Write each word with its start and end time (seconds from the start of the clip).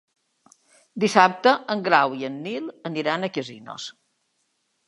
Dissabte 1.03 1.53
en 1.75 1.85
Grau 1.89 2.17
i 2.23 2.27
en 2.31 2.41
Nil 2.47 2.73
aniran 2.93 3.29
a 3.29 3.33
Casinos. 3.37 3.87